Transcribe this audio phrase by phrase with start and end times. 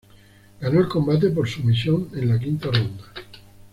[0.59, 3.03] Ganó el combate por sumisión en la quinta ronda.